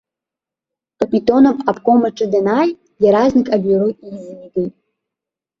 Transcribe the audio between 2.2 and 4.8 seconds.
данааи, иаразнак абиуро еизигеит.